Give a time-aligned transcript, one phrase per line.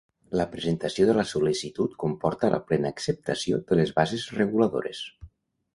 [0.39, 5.07] La presentació de la sol·licitud comporta la plena acceptació de les bases reguladores.